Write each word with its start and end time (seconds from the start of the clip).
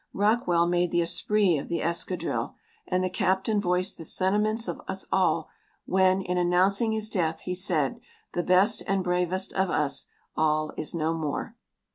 Rockwell 0.13 0.65
made 0.65 0.89
the 0.89 1.03
esprit 1.03 1.59
of 1.59 1.67
the 1.69 1.81
escadrille, 1.83 2.55
and 2.87 3.03
the 3.03 3.09
Captain 3.11 3.61
voiced 3.61 3.99
the 3.99 4.03
sentiments 4.03 4.67
of 4.67 4.81
us 4.87 5.05
all 5.11 5.47
when, 5.85 6.23
in 6.23 6.39
announcing 6.39 6.91
his 6.91 7.07
death, 7.07 7.41
he 7.41 7.53
said: 7.53 7.99
"The 8.33 8.41
best 8.41 8.81
and 8.87 9.03
bravest 9.03 9.53
of 9.53 9.69
us 9.69 10.07
all 10.35 10.71
is 10.75 10.95
no 10.95 11.13
more." 11.13 11.55